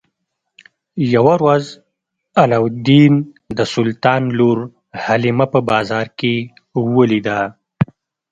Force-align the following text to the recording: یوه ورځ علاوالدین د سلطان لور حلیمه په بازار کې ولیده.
یوه 1.13 1.35
ورځ 1.45 1.65
علاوالدین 2.41 3.13
د 3.57 3.59
سلطان 3.73 4.21
لور 4.37 4.57
حلیمه 5.03 5.45
په 5.53 5.59
بازار 5.71 6.07
کې 6.19 6.33
ولیده. 6.95 7.39